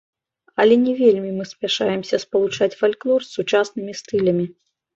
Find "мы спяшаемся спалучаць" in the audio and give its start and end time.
1.35-2.77